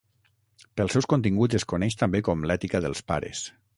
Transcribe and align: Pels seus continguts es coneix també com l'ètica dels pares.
Pels 0.79 0.95
seus 0.97 1.07
continguts 1.13 1.59
es 1.59 1.67
coneix 1.73 1.99
també 2.03 2.23
com 2.29 2.49
l'ètica 2.53 2.83
dels 2.87 3.05
pares. 3.13 3.45